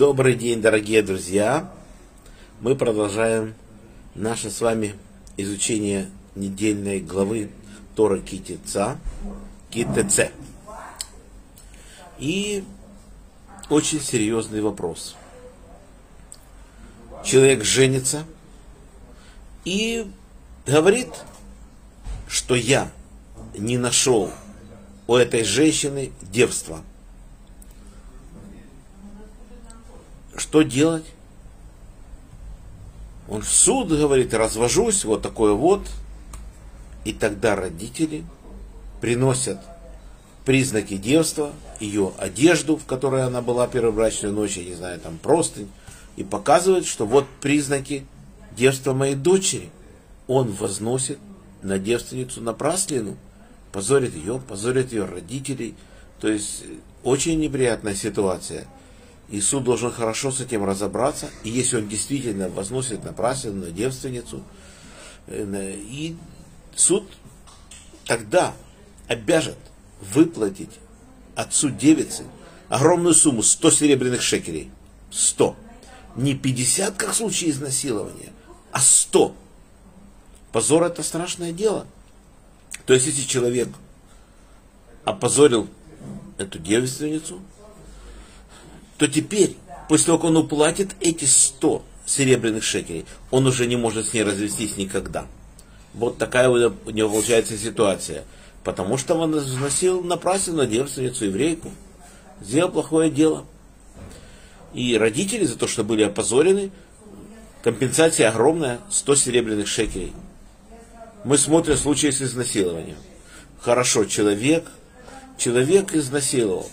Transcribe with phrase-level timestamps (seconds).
[0.00, 1.70] Добрый день, дорогие друзья!
[2.62, 3.54] Мы продолжаем
[4.14, 4.94] наше с вами
[5.36, 7.50] изучение недельной главы
[7.94, 8.98] Тора Китеца,
[9.68, 10.30] Китеце.
[12.18, 12.64] И
[13.68, 15.16] очень серьезный вопрос.
[17.22, 18.24] Человек женится
[19.66, 20.10] и
[20.64, 21.10] говорит,
[22.26, 22.90] что я
[23.54, 24.30] не нашел
[25.06, 26.82] у этой женщины девства–
[30.50, 31.04] что делать?
[33.28, 35.86] Он в суд говорит, развожусь, вот такое вот.
[37.04, 38.24] И тогда родители
[39.00, 39.60] приносят
[40.44, 45.18] признаки девства, ее одежду, в которой она была первой брачной ночи, я не знаю, там
[45.18, 45.70] простынь,
[46.16, 48.04] и показывают, что вот признаки
[48.56, 49.70] девства моей дочери.
[50.26, 51.20] Он возносит
[51.62, 53.16] на девственницу напраслину,
[53.70, 55.76] позорит ее, позорит ее родителей.
[56.20, 56.64] То есть
[57.04, 58.66] очень неприятная ситуация–
[59.30, 61.30] и суд должен хорошо с этим разобраться.
[61.44, 64.42] И если он действительно возносит напрасленно девственницу,
[65.28, 66.16] э, и
[66.74, 67.04] суд
[68.06, 68.54] тогда
[69.06, 69.58] обяжет
[70.00, 70.78] выплатить
[71.36, 72.24] отцу девицы
[72.68, 74.70] огромную сумму 100 серебряных шекелей.
[75.10, 75.56] 100.
[76.16, 78.32] Не 50, как в случае изнасилования,
[78.72, 79.34] а 100.
[80.52, 81.86] Позор это страшное дело.
[82.86, 83.68] То есть, если человек
[85.04, 85.68] опозорил
[86.38, 87.40] эту девственницу,
[89.00, 89.56] то теперь,
[89.88, 94.22] после того, как он уплатит эти 100 серебряных шекелей, он уже не может с ней
[94.22, 95.26] развестись никогда.
[95.94, 98.24] Вот такая у него получается ситуация.
[98.62, 101.70] Потому что он износил напрасленно девственницу еврейку.
[102.42, 103.46] Сделал плохое дело.
[104.74, 106.70] И родители за то, что были опозорены,
[107.62, 110.12] компенсация огромная, 100 серебряных шекелей.
[111.24, 112.98] Мы смотрим случай с изнасилованием.
[113.62, 114.66] Хорошо, человек,
[115.38, 116.68] человек изнасиловал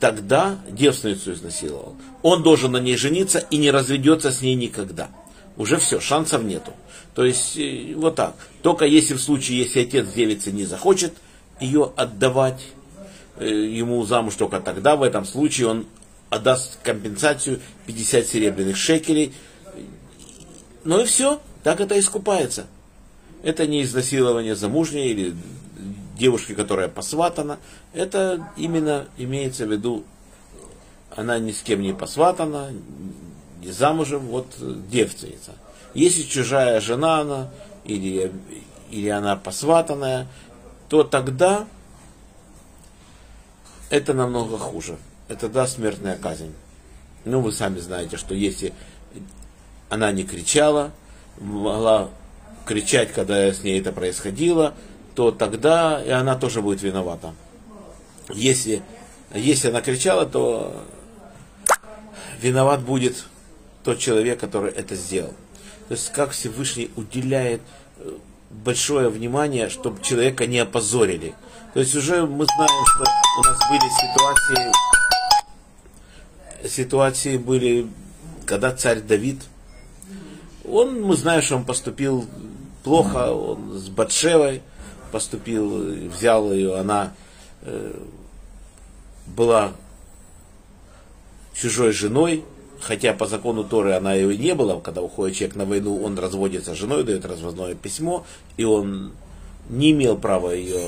[0.00, 1.96] тогда девственницу изнасиловал.
[2.22, 5.08] Он должен на ней жениться и не разведется с ней никогда.
[5.56, 6.72] Уже все, шансов нету.
[7.14, 8.36] То есть э, вот так.
[8.62, 11.14] Только если в случае, если отец девицы не захочет
[11.60, 12.60] ее отдавать
[13.38, 15.86] э, ему замуж, только тогда в этом случае он
[16.30, 19.34] отдаст компенсацию 50 серебряных шекелей.
[20.84, 22.66] Ну и все, так это искупается.
[23.42, 25.34] Это не изнасилование замужней или
[26.18, 27.58] девушки, которая посватана,
[27.94, 30.04] это именно имеется в виду,
[31.16, 32.70] она ни с кем не посватана,
[33.62, 34.46] не замужем, вот
[34.90, 35.52] девственница.
[35.94, 37.50] Если чужая жена она,
[37.84, 38.30] или,
[38.90, 40.26] или она посватанная,
[40.88, 41.66] то тогда
[43.90, 44.98] это намного хуже.
[45.28, 46.54] Это да, смертная казнь.
[47.24, 48.72] Ну, вы сами знаете, что если
[49.88, 50.92] она не кричала,
[51.38, 52.10] могла
[52.64, 54.74] кричать, когда с ней это происходило,
[55.18, 57.34] то тогда и она тоже будет виновата.
[58.32, 58.84] Если,
[59.34, 60.84] если она кричала, то
[62.40, 63.24] виноват будет
[63.82, 65.32] тот человек, который это сделал.
[65.88, 67.62] То есть как Всевышний уделяет
[67.96, 68.12] э,
[68.50, 71.34] большое внимание, чтобы человека не опозорили.
[71.74, 73.04] То есть уже мы знаем, что
[73.40, 74.72] у нас были ситуации,
[76.68, 77.88] ситуации были,
[78.46, 79.42] когда царь Давид,
[80.64, 82.24] он, мы знаем, что он поступил
[82.84, 84.62] плохо, он с Батшевой,
[85.10, 87.12] поступил, взял ее, она
[87.62, 87.94] э,
[89.26, 89.72] была
[91.54, 92.44] чужой женой,
[92.80, 96.74] хотя по закону Торы она ее не была, когда уходит человек на войну, он разводится
[96.74, 98.24] с женой, дает разводное письмо,
[98.56, 99.12] и он
[99.68, 100.80] не имел права ее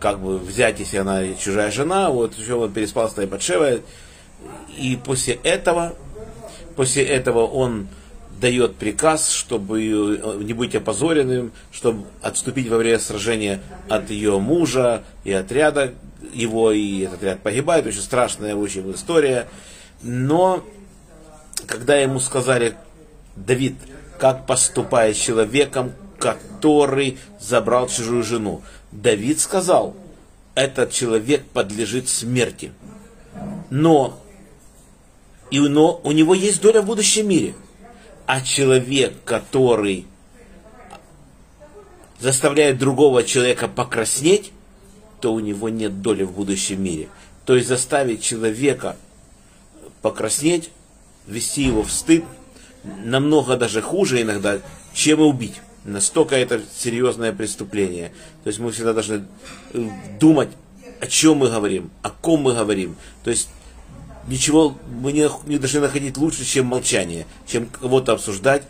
[0.00, 3.82] как бы взять, если она чужая жена, вот еще он переспал с Тайбатшевой,
[4.76, 5.94] и после этого,
[6.74, 7.88] после этого он
[8.40, 9.80] дает приказ, чтобы
[10.42, 15.92] не быть опозоренным, чтобы отступить во время сражения от ее мужа и отряда
[16.32, 17.86] его, и этот отряд погибает.
[17.86, 19.46] Очень страшная очень история.
[20.02, 20.64] Но
[21.66, 22.76] когда ему сказали,
[23.36, 23.76] Давид,
[24.18, 29.94] как поступает человеком, который забрал чужую жену, Давид сказал,
[30.54, 32.72] этот человек подлежит смерти.
[33.68, 34.18] Но,
[35.50, 37.54] и, но у него есть доля в будущем мире–
[38.30, 40.06] а человек, который
[42.20, 44.52] заставляет другого человека покраснеть,
[45.20, 47.08] то у него нет доли в будущем мире.
[47.44, 48.96] То есть заставить человека
[50.00, 50.70] покраснеть,
[51.26, 52.24] ввести его в стыд,
[52.84, 54.60] намного даже хуже иногда,
[54.94, 55.60] чем убить.
[55.84, 58.12] Настолько это серьезное преступление.
[58.44, 59.24] То есть мы всегда должны
[60.20, 60.50] думать,
[61.00, 62.94] о чем мы говорим, о ком мы говорим.
[63.24, 63.48] То есть
[64.30, 68.62] ничего мы не, не должны находить лучше, чем молчание, чем кого-то обсуждать.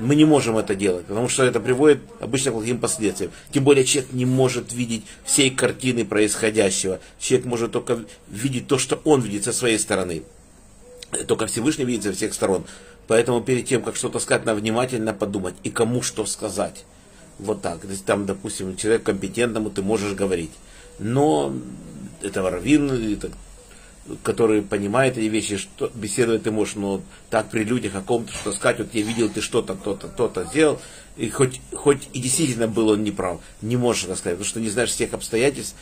[0.00, 3.30] Мы не можем это делать, потому что это приводит обычно к плохим последствиям.
[3.52, 7.00] Тем более человек не может видеть всей картины происходящего.
[7.18, 10.24] Человек может только видеть то, что он видит со своей стороны.
[11.28, 12.64] Только Всевышний видит со всех сторон.
[13.06, 16.84] Поэтому перед тем, как что-то сказать, надо внимательно подумать, и кому что сказать.
[17.38, 17.80] Вот так.
[17.80, 20.50] То есть, там, допустим, человек компетентному ты можешь говорить.
[20.98, 21.54] Но
[22.22, 23.30] это раввин, это
[24.22, 28.52] который понимает эти вещи, что беседовать ты можешь, но так при людях о ком-то что
[28.52, 30.80] сказать, вот я видел, ты что-то, то-то, то-то сделал,
[31.16, 34.68] и хоть, хоть и действительно был он неправ, не можешь это сказать, потому что не
[34.68, 35.76] знаешь всех обстоятельств,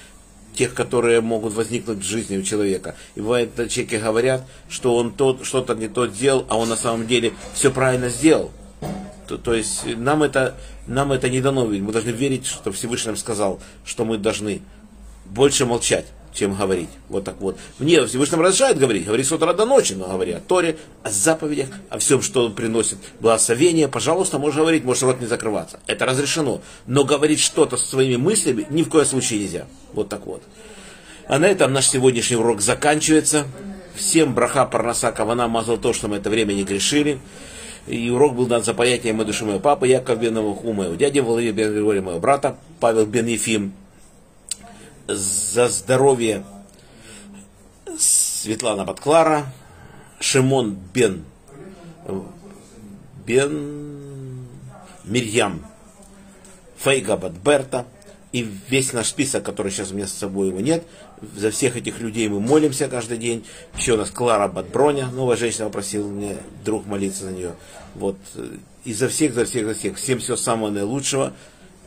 [0.55, 2.95] тех, которые могут возникнуть в жизни у человека.
[3.15, 7.07] И бывает, человеки говорят, что он тот, что-то не то сделал, а он на самом
[7.07, 8.53] деле все правильно сделал.
[9.29, 10.55] То, то есть нам это,
[10.87, 11.65] нам это не дано.
[11.65, 14.61] Мы должны верить, что Всевышний нам сказал, что мы должны
[15.25, 16.89] больше молчать чем говорить.
[17.09, 17.59] Вот так вот.
[17.79, 21.69] Мне Всевышний разрешает говорить, говорить с утра до ночи, но говоря о Торе, о заповедях,
[21.91, 25.81] о всем, что приносит благословение, пожалуйста, можешь говорить, можешь рот не закрываться.
[25.87, 26.61] Это разрешено.
[26.87, 29.67] Но говорить что-то со своими мыслями ни в коем случае нельзя.
[29.93, 30.43] Вот так вот.
[31.29, 33.47] А на этом наш сегодняшний урок заканчивается.
[33.95, 37.21] Всем браха парнаса кавана мазал то, что мы это время не грешили.
[37.87, 41.19] И урок был дан за понятием моей души моего папы, Яков бен Авуху, моего дяди,
[41.19, 43.73] Владимир бен моего брата, Павел бен Ефим,
[45.07, 46.45] за здоровье
[47.99, 49.47] Светлана Батклара,
[50.21, 51.25] Шимон Бен,
[53.27, 54.47] Бен
[55.05, 55.67] Мирьям,
[56.77, 57.87] Фейга Батберта
[58.33, 60.85] и весь наш список, который сейчас у меня с собой его нет,
[61.37, 63.45] за всех этих людей мы молимся каждый день.
[63.77, 67.55] Еще у нас Клара Батброня, новая женщина попросила мне друг молиться за нее.
[67.95, 68.17] Вот.
[68.85, 69.97] И за всех, за всех, за всех.
[69.97, 71.35] Всем всего самого наилучшего.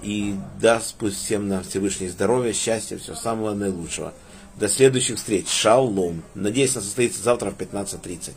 [0.02, 4.14] И даст пусть всем нам Всевышнее здоровье, счастье, все самого наилучшего.
[4.58, 5.48] До следующих встреч.
[5.50, 6.24] Шалом.
[6.34, 8.32] Надеюсь, она состоится завтра в 15.30.